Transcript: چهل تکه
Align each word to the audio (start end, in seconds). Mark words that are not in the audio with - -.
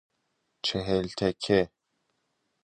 چهل 0.65 1.05
تکه 1.17 1.71